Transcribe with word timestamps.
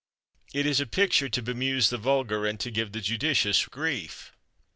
It 0.51 0.65
is 0.65 0.79
a 0.79 0.87
picture 0.87 1.29
to 1.29 1.43
bemuse 1.43 1.89
the 1.89 1.99
vulgar 1.99 2.43
and 2.47 2.59
to 2.61 2.71
give 2.71 2.91
the 2.91 3.01
judicious 3.01 3.67
grief. 3.67 4.31